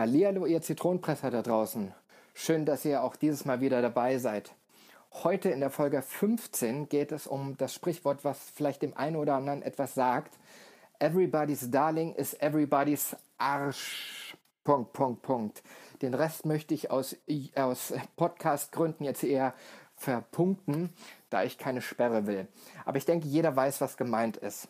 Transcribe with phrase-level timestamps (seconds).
[0.00, 1.92] Hallihallo, ihr Zitronenpresser da draußen.
[2.32, 4.54] Schön, dass ihr auch dieses Mal wieder dabei seid.
[5.12, 9.34] Heute in der Folge 15 geht es um das Sprichwort, was vielleicht dem einen oder
[9.34, 10.38] anderen etwas sagt.
[11.00, 14.38] Everybody's Darling is everybody's Arsch.
[14.64, 15.62] Punkt, Punkt, Punkt.
[16.00, 17.14] Den Rest möchte ich aus,
[17.54, 19.52] aus Podcast-Gründen jetzt eher
[19.96, 20.94] verpunkten,
[21.28, 22.48] da ich keine Sperre will.
[22.86, 24.66] Aber ich denke, jeder weiß, was gemeint ist.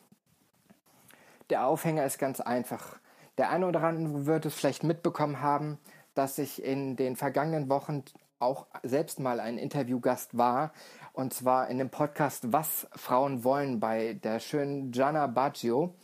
[1.51, 2.99] Der Aufhänger ist ganz einfach.
[3.41, 5.79] Der eine oder andere wird es vielleicht mitbekommen haben,
[6.13, 8.05] dass ich in den vergangenen Wochen
[8.39, 10.75] auch selbst mal ein Interviewgast war.
[11.15, 15.95] Und zwar in dem Podcast Was Frauen wollen bei der schönen Gianna Baggio.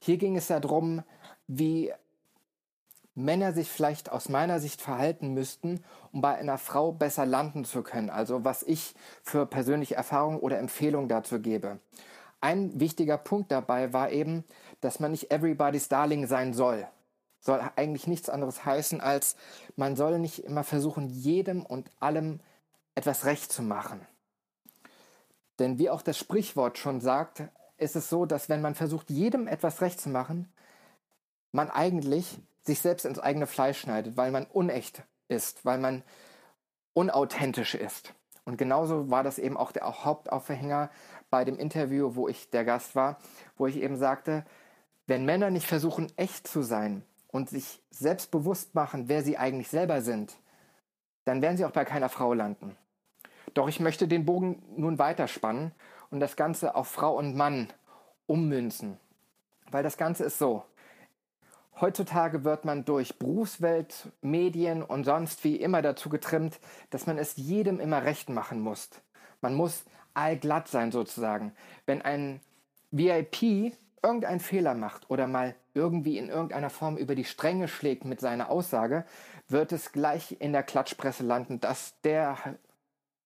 [0.00, 1.02] Hier ging es darum,
[1.46, 1.94] wie
[3.14, 7.82] Männer sich vielleicht aus meiner Sicht verhalten müssten, um bei einer Frau besser landen zu
[7.82, 8.10] können.
[8.10, 11.78] Also was ich für persönliche Erfahrungen oder Empfehlungen dazu gebe.
[12.42, 14.44] Ein wichtiger Punkt dabei war eben,
[14.80, 16.86] dass man nicht everybody's darling sein soll.
[17.40, 19.36] Soll eigentlich nichts anderes heißen, als
[19.76, 22.40] man soll nicht immer versuchen, jedem und allem
[22.94, 24.06] etwas recht zu machen.
[25.58, 27.42] Denn wie auch das Sprichwort schon sagt,
[27.76, 30.52] ist es so, dass wenn man versucht, jedem etwas recht zu machen,
[31.52, 36.02] man eigentlich sich selbst ins eigene Fleisch schneidet, weil man unecht ist, weil man
[36.92, 38.14] unauthentisch ist.
[38.44, 40.90] Und genauso war das eben auch der Hauptaufhänger
[41.30, 43.18] bei dem Interview, wo ich der Gast war,
[43.56, 44.44] wo ich eben sagte,
[45.10, 50.02] wenn Männer nicht versuchen, echt zu sein und sich selbstbewusst machen, wer sie eigentlich selber
[50.02, 50.36] sind,
[51.24, 52.76] dann werden sie auch bei keiner Frau landen.
[53.54, 55.72] Doch ich möchte den Bogen nun weiterspannen
[56.10, 57.66] und das Ganze auf Frau und Mann
[58.26, 58.98] ummünzen.
[59.72, 60.62] Weil das Ganze ist so.
[61.80, 66.60] Heutzutage wird man durch Berufswelt, Medien und sonst wie immer dazu getrimmt,
[66.90, 68.90] dass man es jedem immer recht machen muss.
[69.40, 69.82] Man muss
[70.14, 71.52] allglatt sein sozusagen.
[71.84, 72.40] Wenn ein
[72.92, 73.72] VIP
[74.02, 78.50] irgendeinen Fehler macht oder mal irgendwie in irgendeiner Form über die Stränge schlägt mit seiner
[78.50, 79.04] Aussage,
[79.48, 82.36] wird es gleich in der Klatschpresse landen, dass der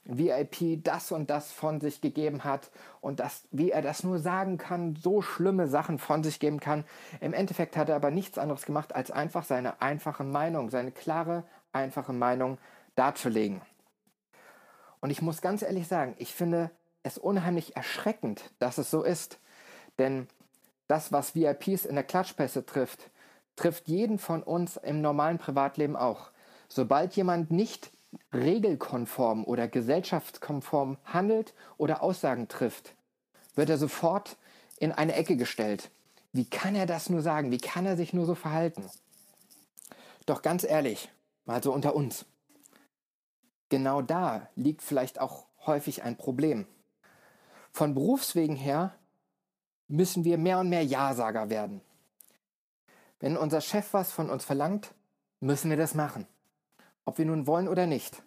[0.05, 2.71] VIP das und das von sich gegeben hat
[3.01, 6.85] und das, wie er das nur sagen kann, so schlimme Sachen von sich geben kann.
[7.21, 11.45] Im Endeffekt hat er aber nichts anderes gemacht, als einfach seine einfache Meinung, seine klare,
[11.73, 12.59] einfache Meinung
[12.97, 13.63] darzulegen.
[15.01, 16.71] Und ich muss ganz ehrlich sagen, ich finde
[17.03, 19.39] es unheimlich erschreckend, dass es so ist.
[19.99, 20.29] Denn
[20.87, 23.11] das, was VIPs in der Klatschpässe trifft,
[23.57, 26.31] trifft jeden von uns im normalen Privatleben auch.
[26.69, 27.91] Sobald jemand nicht
[28.33, 32.95] regelkonform oder gesellschaftskonform handelt oder Aussagen trifft,
[33.55, 34.37] wird er sofort
[34.79, 35.91] in eine Ecke gestellt.
[36.33, 37.51] Wie kann er das nur sagen?
[37.51, 38.85] Wie kann er sich nur so verhalten?
[40.27, 41.11] Doch ganz ehrlich,
[41.45, 42.25] mal so unter uns.
[43.69, 46.67] Genau da liegt vielleicht auch häufig ein Problem.
[47.73, 48.95] Von Berufswegen her
[49.89, 51.81] müssen wir mehr und mehr Ja-Sager werden.
[53.21, 54.93] Wenn unser Chef was von uns verlangt,
[55.41, 56.27] müssen wir das machen
[57.05, 58.23] ob wir nun wollen oder nicht.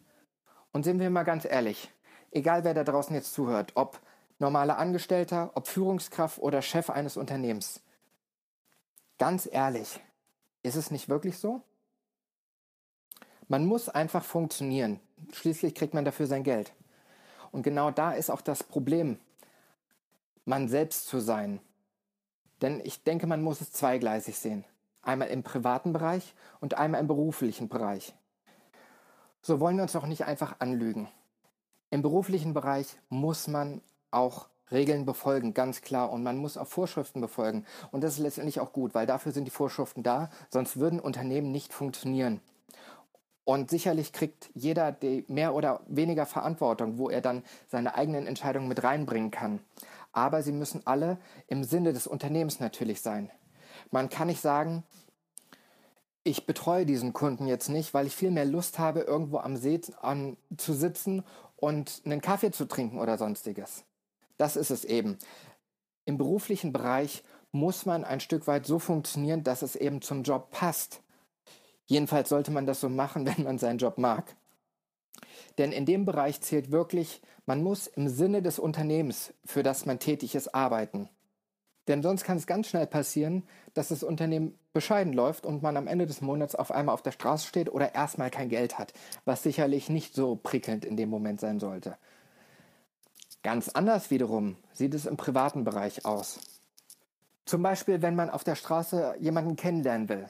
[0.71, 1.91] Und sind wir mal ganz ehrlich,
[2.31, 3.99] egal wer da draußen jetzt zuhört, ob
[4.39, 7.81] normaler Angestellter, ob Führungskraft oder Chef eines Unternehmens,
[9.17, 9.99] ganz ehrlich,
[10.63, 11.61] ist es nicht wirklich so?
[13.47, 14.99] Man muss einfach funktionieren.
[15.31, 16.73] Schließlich kriegt man dafür sein Geld.
[17.51, 19.17] Und genau da ist auch das Problem,
[20.47, 21.59] man selbst zu sein.
[22.61, 24.63] Denn ich denke, man muss es zweigleisig sehen.
[25.01, 28.15] Einmal im privaten Bereich und einmal im beruflichen Bereich.
[29.41, 31.07] So wollen wir uns doch nicht einfach anlügen.
[31.89, 36.11] Im beruflichen Bereich muss man auch Regeln befolgen, ganz klar.
[36.11, 37.65] Und man muss auch Vorschriften befolgen.
[37.91, 41.51] Und das ist letztendlich auch gut, weil dafür sind die Vorschriften da, sonst würden Unternehmen
[41.51, 42.41] nicht funktionieren.
[43.47, 44.97] Und sicherlich kriegt jeder
[45.27, 49.61] mehr oder weniger Verantwortung, wo er dann seine eigenen Entscheidungen mit reinbringen kann.
[50.11, 51.17] Aber sie müssen alle
[51.47, 53.31] im Sinne des Unternehmens natürlich sein.
[53.91, 54.83] Man kann nicht sagen,
[56.23, 59.79] ich betreue diesen Kunden jetzt nicht, weil ich viel mehr Lust habe, irgendwo am See
[60.01, 61.23] an, zu sitzen
[61.55, 63.85] und einen Kaffee zu trinken oder sonstiges.
[64.37, 65.17] Das ist es eben.
[66.05, 70.51] Im beruflichen Bereich muss man ein Stück weit so funktionieren, dass es eben zum Job
[70.51, 71.01] passt.
[71.85, 74.35] Jedenfalls sollte man das so machen, wenn man seinen Job mag.
[75.57, 79.99] Denn in dem Bereich zählt wirklich, man muss im Sinne des Unternehmens, für das man
[79.99, 81.09] tätig ist, arbeiten.
[81.87, 83.43] Denn sonst kann es ganz schnell passieren,
[83.73, 87.13] dass das Unternehmen bescheiden läuft und man am Ende des Monats auf einmal auf der
[87.13, 88.93] Straße steht oder erstmal kein Geld hat,
[89.23, 91.97] was sicherlich nicht so prickelnd in dem Moment sein sollte.
[93.41, 96.39] Ganz anders wiederum sieht es im privaten Bereich aus.
[97.45, 100.29] Zum Beispiel, wenn man auf der Straße jemanden kennenlernen will.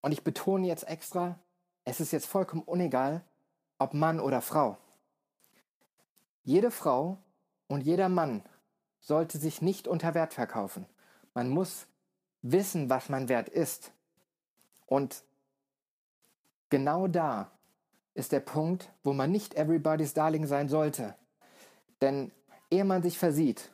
[0.00, 1.38] Und ich betone jetzt extra,
[1.84, 3.22] es ist jetzt vollkommen unegal,
[3.78, 4.78] ob Mann oder Frau.
[6.42, 7.18] Jede Frau
[7.68, 8.42] und jeder Mann
[9.00, 10.86] sollte sich nicht unter Wert verkaufen.
[11.34, 11.86] Man muss
[12.42, 13.92] wissen, was man wert ist.
[14.86, 15.24] Und
[16.70, 17.50] genau da
[18.14, 21.14] ist der Punkt, wo man nicht everybody's Darling sein sollte.
[22.00, 22.30] Denn
[22.70, 23.70] ehe man sich versieht,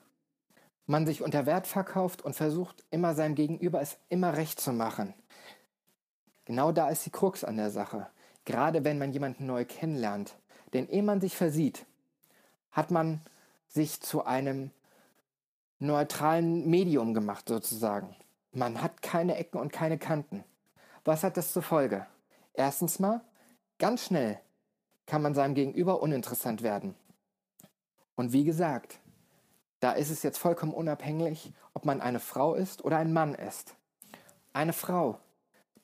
[0.86, 5.14] man sich unter Wert verkauft und versucht immer seinem Gegenüber es immer recht zu machen.
[6.44, 8.08] Genau da ist die Krux an der Sache.
[8.44, 10.36] Gerade wenn man jemanden neu kennenlernt.
[10.72, 11.86] Denn ehe man sich versieht,
[12.70, 13.20] hat man
[13.66, 14.70] sich zu einem
[15.78, 18.14] neutralen Medium gemacht sozusagen.
[18.52, 20.44] Man hat keine Ecken und keine Kanten.
[21.04, 22.06] Was hat das zur Folge?
[22.52, 23.22] Erstens mal,
[23.78, 24.38] ganz schnell
[25.06, 26.94] kann man seinem Gegenüber uninteressant werden.
[28.14, 29.00] Und wie gesagt,
[29.80, 33.74] da ist es jetzt vollkommen unabhängig, ob man eine Frau ist oder ein Mann ist.
[34.52, 35.18] Eine Frau,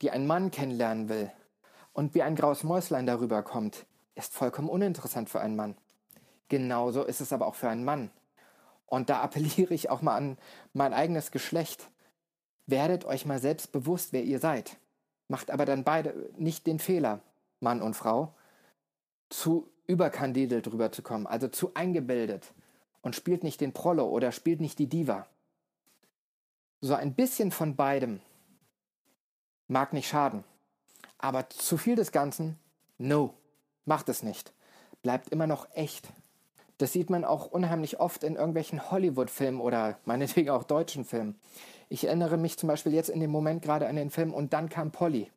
[0.02, 1.32] die einen Mann kennenlernen will
[1.96, 5.78] und wie ein graues Mäuslein darüber kommt, ist vollkommen uninteressant für einen Mann.
[6.50, 8.10] Genauso ist es aber auch für einen Mann.
[8.84, 10.36] Und da appelliere ich auch mal an
[10.74, 11.88] mein eigenes Geschlecht.
[12.66, 14.76] Werdet euch mal selbst bewusst, wer ihr seid.
[15.28, 17.20] Macht aber dann beide nicht den Fehler,
[17.60, 18.34] Mann und Frau,
[19.30, 22.52] zu überkandidelt drüber zu kommen, also zu eingebildet
[23.00, 25.26] und spielt nicht den Prollo oder spielt nicht die Diva.
[26.82, 28.20] So ein bisschen von beidem
[29.66, 30.44] mag nicht schaden.
[31.18, 32.58] Aber zu viel des Ganzen,
[32.98, 33.34] no,
[33.84, 34.52] macht es nicht.
[35.02, 36.08] Bleibt immer noch echt.
[36.78, 41.38] Das sieht man auch unheimlich oft in irgendwelchen Hollywood-Filmen oder meinetwegen auch deutschen Filmen.
[41.88, 44.68] Ich erinnere mich zum Beispiel jetzt in dem Moment gerade an den Film Und dann
[44.68, 45.30] kam Polly.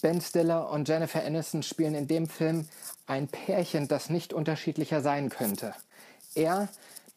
[0.00, 2.68] Ben Stiller und Jennifer Aniston spielen in dem Film
[3.06, 5.74] ein Pärchen, das nicht unterschiedlicher sein könnte.
[6.34, 6.68] Er,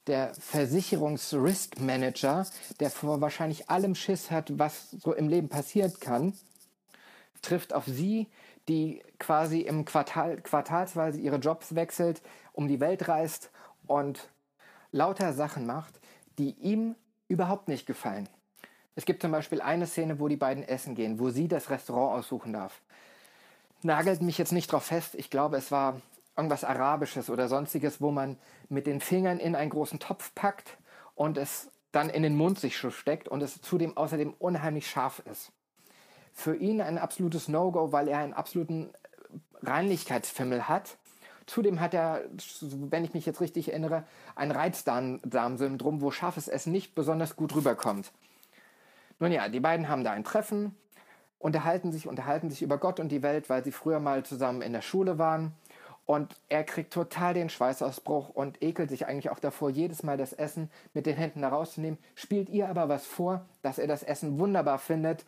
[0.06, 2.46] der Versicherungs-Risk-Manager,
[2.80, 6.34] der vor wahrscheinlich allem Schiss hat, was so im Leben passieren kann,
[7.46, 8.28] trifft auf sie,
[8.68, 12.22] die quasi im Quartal, quartalsweise ihre Jobs wechselt,
[12.54, 13.52] um die Welt reist
[13.88, 14.30] und
[14.92, 16.00] lauter Sachen macht,
[16.38, 16.96] die ihm
[17.28, 18.28] überhaupt nicht gefallen.
[18.96, 22.18] Es gibt zum Beispiel eine Szene, wo die beiden essen gehen, wo sie das Restaurant
[22.20, 22.82] aussuchen darf.
[23.82, 25.16] Nagelt mich jetzt nicht drauf fest.
[25.16, 26.02] Ich glaube, es war
[26.36, 28.38] irgendwas Arabisches oder sonstiges, wo man
[28.70, 30.78] mit den Fingern in einen großen Topf packt
[31.14, 35.52] und es dann in den Mund sich steckt und es zudem außerdem unheimlich scharf ist
[36.36, 38.90] für ihn ein absolutes No-Go, weil er einen absoluten
[39.64, 40.98] Reinlichkeitsfimmel hat.
[41.48, 42.24] Zudem hat er,
[42.72, 44.04] wenn ich mich jetzt richtig erinnere,
[44.36, 48.12] ein Reizdarmsyndrom, wo scharfes Essen nicht besonders gut rüberkommt.
[49.20, 50.76] Nun ja, die beiden haben da ein Treffen,
[51.40, 54.74] unterhalten sich, unterhalten sich über Gott und die Welt, weil sie früher mal zusammen in
[54.74, 55.54] der Schule waren.
[56.06, 60.34] Und er kriegt total den Schweißausbruch und ekelt sich eigentlich auch davor, jedes Mal das
[60.34, 61.98] Essen mit den Händen herauszunehmen.
[62.14, 65.26] Spielt ihr aber was vor, dass er das Essen wunderbar findet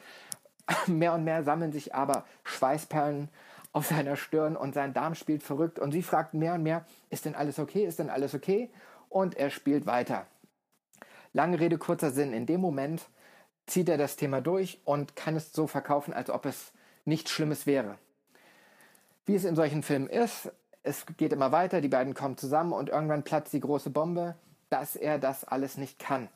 [0.87, 3.29] Mehr und mehr sammeln sich aber Schweißperlen
[3.71, 7.25] auf seiner Stirn und sein Darm spielt verrückt und sie fragt mehr und mehr, ist
[7.25, 8.69] denn alles okay, ist denn alles okay?
[9.09, 10.25] Und er spielt weiter.
[11.33, 13.07] Lange Rede, kurzer Sinn, in dem Moment
[13.67, 16.71] zieht er das Thema durch und kann es so verkaufen, als ob es
[17.05, 17.97] nichts Schlimmes wäre.
[19.25, 20.51] Wie es in solchen Filmen ist,
[20.83, 24.35] es geht immer weiter, die beiden kommen zusammen und irgendwann platzt die große Bombe,
[24.69, 26.29] dass er das alles nicht kann.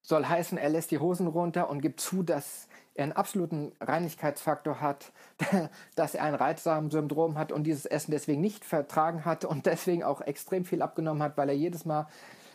[0.00, 4.80] Soll heißen, er lässt die Hosen runter und gibt zu, dass er einen absoluten Reinigkeitsfaktor
[4.80, 5.12] hat,
[5.96, 10.20] dass er ein Reizdarmsyndrom hat und dieses Essen deswegen nicht vertragen hat und deswegen auch
[10.20, 12.06] extrem viel abgenommen hat, weil er jedes Mal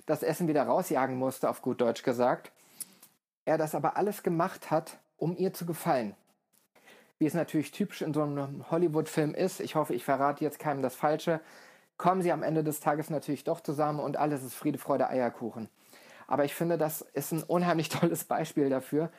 [0.05, 2.51] das Essen wieder rausjagen musste, auf gut Deutsch gesagt.
[3.45, 6.15] Er das aber alles gemacht hat, um ihr zu gefallen.
[7.19, 10.83] Wie es natürlich typisch in so einem Hollywood-Film ist, ich hoffe, ich verrate jetzt keinem
[10.83, 11.41] das Falsche,
[11.97, 15.67] kommen sie am Ende des Tages natürlich doch zusammen und alles ist Friede, Freude, Eierkuchen.
[16.27, 19.09] Aber ich finde, das ist ein unheimlich tolles Beispiel dafür,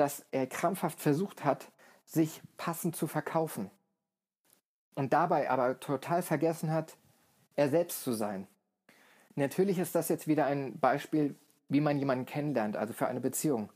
[0.00, 1.70] dass er krampfhaft versucht hat,
[2.06, 3.70] sich passend zu verkaufen.
[4.94, 6.96] Und dabei aber total vergessen hat,
[7.54, 8.46] er selbst zu sein.
[9.34, 11.36] Natürlich ist das jetzt wieder ein Beispiel,
[11.68, 13.70] wie man jemanden kennenlernt, also für eine Beziehung.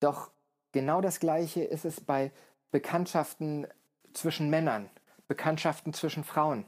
[0.00, 0.30] Doch
[0.72, 2.32] genau das Gleiche ist es bei
[2.70, 3.66] Bekanntschaften
[4.14, 4.88] zwischen Männern,
[5.28, 6.64] Bekanntschaften zwischen Frauen.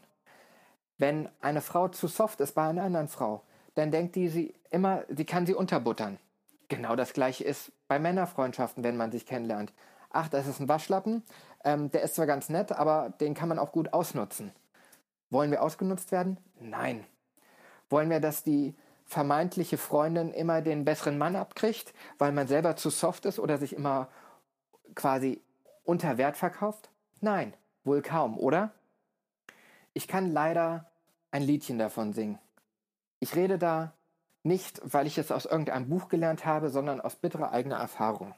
[0.99, 3.43] Wenn eine Frau zu soft ist bei einer anderen Frau,
[3.75, 6.19] dann denkt die sie immer, sie kann sie unterbuttern.
[6.69, 9.75] Genau das gleiche ist bei Männerfreundschaften, wenn man sich kennenlernt.
[10.09, 11.23] Ach, das ist ein Waschlappen.
[11.63, 14.51] Ähm, der ist zwar ganz nett, aber den kann man auch gut ausnutzen.
[15.29, 16.39] Wollen wir ausgenutzt werden?
[16.59, 17.05] Nein.
[17.91, 22.89] Wollen wir, dass die vermeintliche Freundin immer den besseren Mann abkriegt, weil man selber zu
[22.89, 24.09] soft ist oder sich immer
[24.95, 25.43] quasi
[25.85, 26.89] unter Wert verkauft?
[27.21, 27.53] Nein,
[27.85, 28.71] wohl kaum, oder?
[29.93, 30.91] Ich kann leider
[31.31, 32.39] ein Liedchen davon singen.
[33.21, 33.93] Ich rede da
[34.43, 38.35] nicht, weil ich es aus irgendeinem Buch gelernt habe, sondern aus bitterer eigener Erfahrung.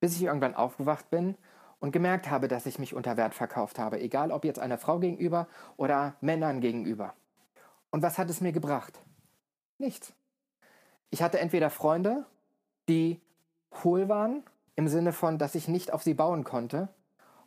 [0.00, 1.36] Bis ich irgendwann aufgewacht bin
[1.80, 4.98] und gemerkt habe, dass ich mich unter Wert verkauft habe, egal ob jetzt einer Frau
[4.98, 7.14] gegenüber oder Männern gegenüber.
[7.90, 9.00] Und was hat es mir gebracht?
[9.78, 10.12] Nichts.
[11.10, 12.26] Ich hatte entweder Freunde,
[12.88, 13.20] die
[13.82, 14.42] hohl waren,
[14.76, 16.88] im Sinne von, dass ich nicht auf sie bauen konnte,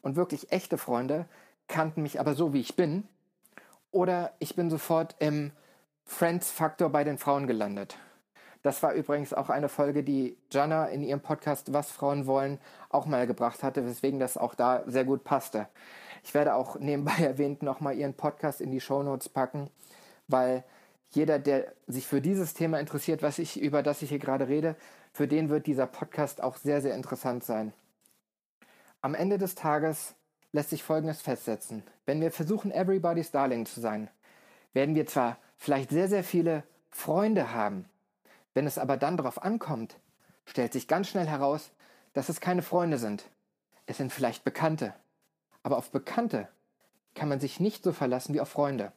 [0.01, 1.28] und wirklich echte Freunde
[1.68, 3.08] kannten mich aber so, wie ich bin,
[3.92, 5.51] oder ich bin sofort im
[6.12, 7.98] Friends-Faktor bei den Frauen gelandet.
[8.63, 13.06] Das war übrigens auch eine Folge, die Jana in ihrem Podcast Was Frauen wollen auch
[13.06, 15.68] mal gebracht hatte, weswegen das auch da sehr gut passte.
[16.24, 19.72] Ich werde auch nebenbei erwähnt nochmal ihren Podcast in die Shownotes packen,
[20.27, 20.63] weil
[21.10, 24.75] jeder, der sich für dieses Thema interessiert, was ich, über das ich hier gerade rede,
[25.13, 27.74] für den wird dieser Podcast auch sehr, sehr interessant sein.
[29.01, 30.13] Am Ende des Tages
[30.51, 31.84] lässt sich Folgendes festsetzen.
[32.06, 34.10] Wenn wir versuchen, everybody's darling zu sein,
[34.74, 37.86] werden wir zwar vielleicht sehr, sehr viele Freunde haben.
[38.56, 39.96] Wenn es aber dann darauf ankommt,
[40.46, 41.70] stellt sich ganz schnell heraus,
[42.13, 43.25] dass es keine Freunde sind.
[43.86, 44.96] Es sind vielleicht Bekannte.
[45.62, 46.50] Aber auf Bekannte
[47.13, 48.91] kann man sich nicht so verlassen wie auf Freunde.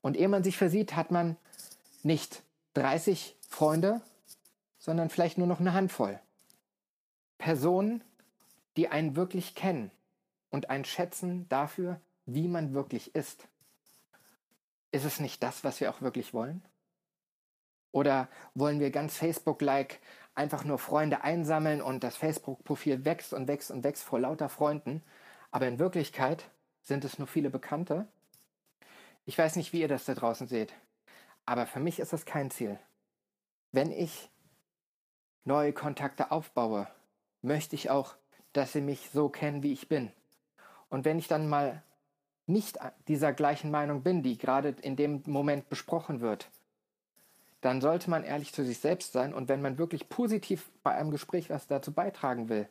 [0.00, 1.36] Und ehe man sich versieht, hat man
[2.02, 4.00] nicht 30 Freunde,
[4.78, 6.18] sondern vielleicht nur noch eine Handvoll.
[7.36, 8.02] Personen,
[8.78, 9.90] die einen wirklich kennen
[10.48, 13.46] und einen schätzen dafür, wie man wirklich ist.
[14.92, 16.64] Ist es nicht das, was wir auch wirklich wollen?
[17.90, 19.98] Oder wollen wir ganz Facebook-like
[20.34, 25.02] einfach nur Freunde einsammeln und das Facebook-Profil wächst und wächst und wächst vor lauter Freunden,
[25.50, 26.44] aber in Wirklichkeit
[26.82, 28.06] sind es nur viele Bekannte
[29.24, 30.74] ich weiß nicht, wie ihr das da draußen seht,
[31.46, 32.78] aber für mich ist das kein Ziel.
[33.70, 34.30] Wenn ich
[35.44, 36.88] neue Kontakte aufbaue,
[37.40, 38.14] möchte ich auch,
[38.52, 40.12] dass sie mich so kennen, wie ich bin.
[40.88, 41.82] Und wenn ich dann mal
[42.46, 46.50] nicht dieser gleichen Meinung bin, die gerade in dem Moment besprochen wird,
[47.60, 51.10] dann sollte man ehrlich zu sich selbst sein und wenn man wirklich positiv bei einem
[51.10, 52.68] Gespräch was dazu beitragen will,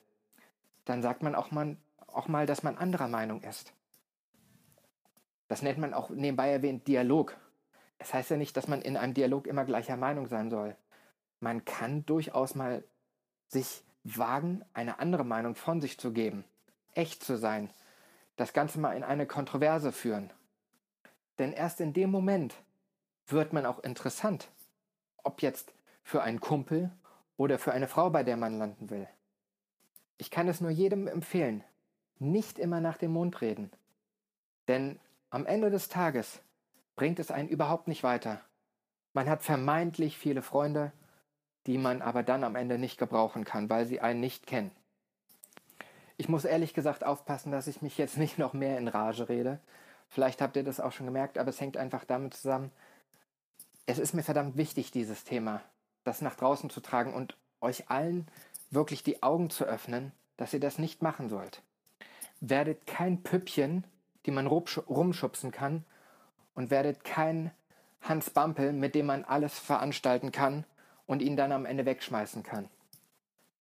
[0.85, 3.73] dann sagt man auch mal, auch mal dass man anderer Meinung ist.
[5.47, 7.37] Das nennt man auch nebenbei erwähnt Dialog.
[7.99, 10.75] Es heißt ja nicht, dass man in einem Dialog immer gleicher Meinung sein soll.
[11.39, 12.83] Man kann durchaus mal
[13.47, 16.43] sich wagen, eine andere Meinung von sich zu geben,
[16.93, 17.69] echt zu sein,
[18.35, 20.31] das Ganze mal in eine Kontroverse führen.
[21.39, 22.55] Denn erst in dem Moment
[23.27, 24.49] wird man auch interessant,
[25.23, 25.73] ob jetzt
[26.03, 26.91] für einen Kumpel
[27.37, 29.07] oder für eine Frau, bei der man landen will.
[30.17, 31.63] Ich kann es nur jedem empfehlen,
[32.19, 33.71] nicht immer nach dem Mund reden.
[34.67, 36.41] Denn am Ende des Tages
[36.95, 38.41] bringt es einen überhaupt nicht weiter.
[39.13, 40.91] Man hat vermeintlich viele Freunde,
[41.65, 44.71] die man aber dann am Ende nicht gebrauchen kann, weil sie einen nicht kennen.
[46.21, 49.57] Ich muss ehrlich gesagt aufpassen, dass ich mich jetzt nicht noch mehr in Rage rede.
[50.07, 52.69] Vielleicht habt ihr das auch schon gemerkt, aber es hängt einfach damit zusammen,
[53.87, 55.63] es ist mir verdammt wichtig, dieses Thema,
[56.03, 58.27] das nach draußen zu tragen und euch allen
[58.69, 61.63] wirklich die Augen zu öffnen, dass ihr das nicht machen sollt.
[62.39, 63.83] Werdet kein Püppchen
[64.27, 65.85] die man rumschubsen kann
[66.53, 67.49] und werdet kein
[68.01, 70.65] Hans Bampel, mit dem man alles veranstalten kann
[71.07, 72.69] und ihn dann am Ende wegschmeißen kann.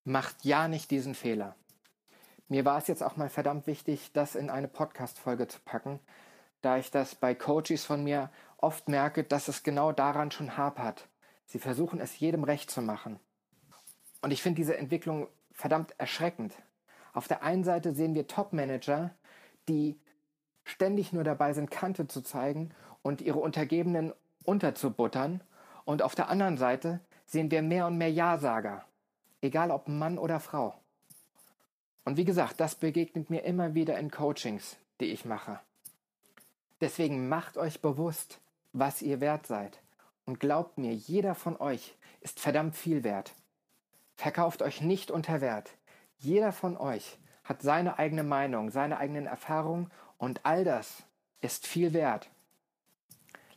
[0.04, 1.56] Macht ja nicht diesen Fehler.
[2.50, 6.00] Mir war es jetzt auch mal verdammt wichtig, das in eine Podcast-Folge zu packen,
[6.62, 11.06] da ich das bei Coaches von mir oft merke, dass es genau daran schon hapert.
[11.46, 13.20] Sie versuchen es jedem recht zu machen.
[14.20, 16.52] Und ich finde diese Entwicklung verdammt erschreckend.
[17.12, 19.14] Auf der einen Seite sehen wir Top-Manager,
[19.68, 20.00] die
[20.64, 25.40] ständig nur dabei sind, Kante zu zeigen und ihre Untergebenen unterzubuttern.
[25.84, 28.84] Und auf der anderen Seite sehen wir mehr und mehr Ja-Sager,
[29.40, 30.79] egal ob Mann oder Frau.
[32.04, 35.60] Und wie gesagt, das begegnet mir immer wieder in Coachings, die ich mache.
[36.80, 38.40] Deswegen macht euch bewusst,
[38.72, 39.80] was ihr wert seid.
[40.24, 43.34] Und glaubt mir, jeder von euch ist verdammt viel wert.
[44.16, 45.70] Verkauft euch nicht unter Wert.
[46.18, 51.02] Jeder von euch hat seine eigene Meinung, seine eigenen Erfahrungen und all das
[51.40, 52.30] ist viel wert.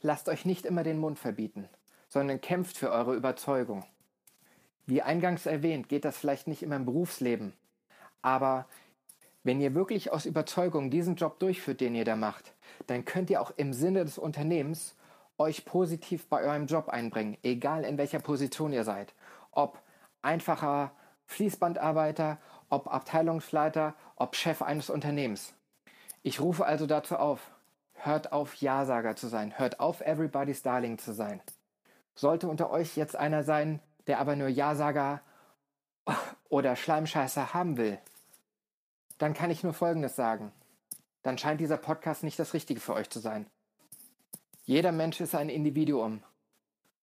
[0.01, 1.69] Lasst euch nicht immer den Mund verbieten,
[2.07, 3.85] sondern kämpft für eure Überzeugung.
[4.85, 7.53] Wie eingangs erwähnt, geht das vielleicht nicht immer im Berufsleben,
[8.23, 8.65] aber
[9.43, 12.53] wenn ihr wirklich aus Überzeugung diesen Job durchführt, den ihr da macht,
[12.87, 14.95] dann könnt ihr auch im Sinne des Unternehmens
[15.37, 19.13] euch positiv bei eurem Job einbringen, egal in welcher Position ihr seid.
[19.51, 19.79] Ob
[20.21, 20.91] einfacher
[21.25, 22.37] Fließbandarbeiter,
[22.69, 25.53] ob Abteilungsleiter, ob Chef eines Unternehmens.
[26.21, 27.51] Ich rufe also dazu auf,
[27.93, 31.41] hört auf Ja-Sager zu sein, hört auf Everybody's Darling zu sein.
[32.15, 35.21] Sollte unter euch jetzt einer sein, der aber nur Ja-Sager
[36.49, 37.99] oder Schleimscheißer haben will,
[39.17, 40.51] dann kann ich nur Folgendes sagen.
[41.22, 43.48] Dann scheint dieser Podcast nicht das Richtige für euch zu sein.
[44.65, 46.24] Jeder Mensch ist ein Individuum.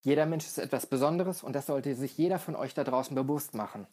[0.03, 3.55] Jeder Mensch ist etwas Besonderes und das sollte sich jeder von euch da draußen bewusst
[3.55, 3.87] machen.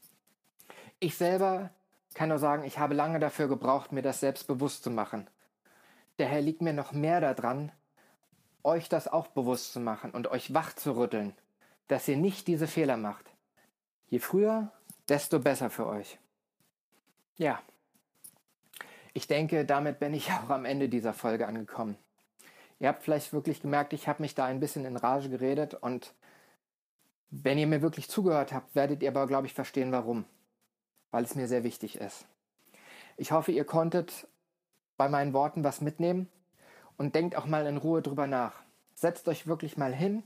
[0.99, 1.69] Ich selber
[2.13, 5.29] kann nur sagen, ich habe lange dafür gebraucht, mir das selbst bewusst zu machen.
[6.17, 7.71] Daher liegt mir noch mehr daran,
[8.63, 11.35] euch das auch bewusst zu machen und euch wach zu rütteln,
[11.87, 13.25] dass ihr nicht diese Fehler macht.
[14.07, 14.71] Je früher,
[15.09, 16.17] desto besser für euch.
[17.35, 17.61] Ja,
[19.17, 21.97] ich denke, damit bin ich auch am Ende dieser Folge angekommen.
[22.79, 26.13] Ihr habt vielleicht wirklich gemerkt, ich habe mich da ein bisschen in Rage geredet und
[27.31, 30.25] wenn ihr mir wirklich zugehört habt, werdet ihr aber, glaube ich, verstehen, warum.
[31.09, 32.25] Weil es mir sehr wichtig ist.
[33.17, 34.27] Ich hoffe, ihr konntet
[34.97, 36.29] bei meinen Worten was mitnehmen
[36.97, 38.61] und denkt auch mal in Ruhe drüber nach.
[38.93, 40.21] Setzt euch wirklich mal hin,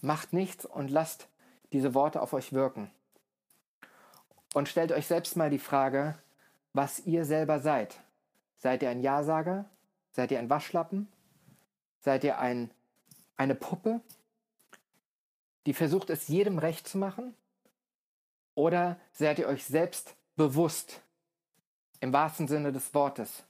[0.00, 1.28] macht nichts und lasst
[1.74, 2.90] diese Worte auf euch wirken.
[4.54, 6.14] Und stellt euch selbst mal die Frage,
[6.72, 8.00] was ihr selber seid.
[8.62, 9.64] Seid ihr ein Ja-Sager?
[10.12, 11.08] Seid ihr ein Waschlappen?
[11.98, 12.70] Seid ihr ein,
[13.36, 14.00] eine Puppe,
[15.66, 17.34] die versucht es jedem recht zu machen?
[18.54, 21.00] Oder seid ihr euch selbst bewusst,
[21.98, 23.42] im wahrsten Sinne des Wortes?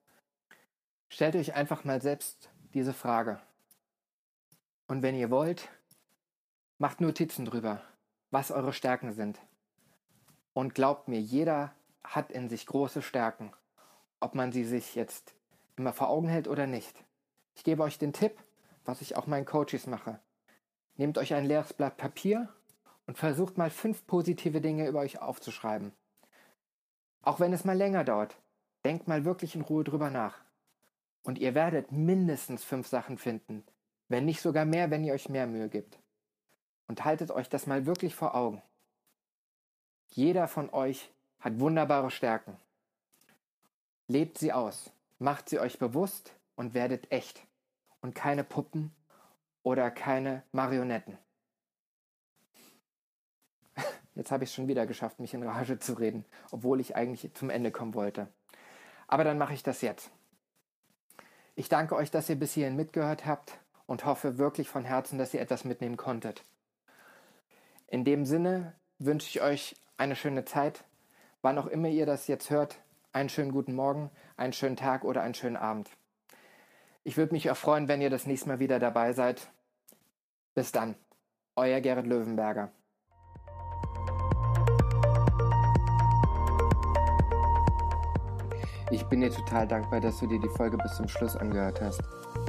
[1.10, 3.38] Stellt euch einfach mal selbst diese Frage.
[4.86, 5.68] Und wenn ihr wollt,
[6.78, 7.82] macht Notizen drüber,
[8.30, 9.38] was eure Stärken sind.
[10.54, 13.52] Und glaubt mir, jeder hat in sich große Stärken,
[14.22, 15.34] ob man sie sich jetzt
[15.76, 17.04] immer vor Augen hält oder nicht.
[17.54, 18.36] Ich gebe euch den Tipp,
[18.84, 20.18] was ich auch meinen Coaches mache.
[20.96, 22.48] Nehmt euch ein leeres Blatt Papier
[23.06, 25.92] und versucht mal fünf positive Dinge über euch aufzuschreiben.
[27.22, 28.36] Auch wenn es mal länger dauert,
[28.84, 30.38] denkt mal wirklich in Ruhe drüber nach.
[31.22, 33.64] Und ihr werdet mindestens fünf Sachen finden,
[34.08, 35.98] wenn nicht sogar mehr, wenn ihr euch mehr Mühe gibt.
[36.88, 38.60] Und haltet euch das mal wirklich vor Augen.
[40.08, 42.56] Jeder von euch hat wunderbare Stärken.
[44.08, 47.46] Lebt sie aus, macht sie euch bewusst und werdet echt
[48.00, 48.94] und keine Puppen
[49.62, 51.16] oder keine Marionetten.
[54.14, 57.32] Jetzt habe ich es schon wieder geschafft, mich in Rage zu reden, obwohl ich eigentlich
[57.34, 58.28] zum Ende kommen wollte.
[59.06, 60.10] Aber dann mache ich das jetzt.
[61.54, 65.34] Ich danke euch, dass ihr bis hierhin mitgehört habt und hoffe wirklich von Herzen, dass
[65.34, 66.42] ihr etwas mitnehmen konntet.
[67.88, 70.84] In dem Sinne wünsche ich euch eine schöne Zeit,
[71.42, 72.78] wann auch immer ihr das jetzt hört.
[73.14, 75.90] Einen schönen guten Morgen, einen schönen Tag oder einen schönen Abend.
[77.04, 79.52] Ich würde mich auch freuen, wenn ihr das nächste Mal wieder dabei seid.
[80.54, 80.94] Bis dann,
[81.54, 82.72] euer Gerrit Löwenberger.
[88.90, 92.00] Ich bin dir total dankbar, dass du dir die Folge bis zum Schluss angehört hast.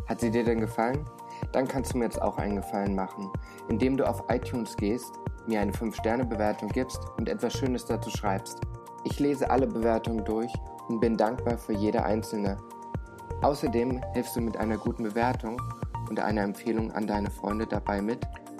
[0.07, 1.05] Hat sie dir denn gefallen?
[1.51, 3.29] Dann kannst du mir jetzt auch einen Gefallen machen,
[3.67, 5.11] indem du auf iTunes gehst,
[5.45, 8.61] mir eine 5-Sterne-Bewertung gibst und etwas Schönes dazu schreibst.
[9.05, 10.51] Ich lese alle Bewertungen durch
[10.87, 12.57] und bin dankbar für jede einzelne.
[13.41, 15.61] Außerdem hilfst du mit einer guten Bewertung
[16.09, 18.19] und einer Empfehlung an deine Freunde dabei mit,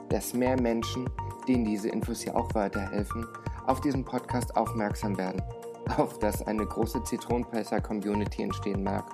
[0.10, 1.10] dass mehr Menschen,
[1.48, 3.26] denen diese Infos hier auch weiterhelfen,
[3.66, 5.42] auf diesen Podcast aufmerksam werden,
[5.98, 9.06] auf dass eine große Zitronenpresser-Community entstehen mag.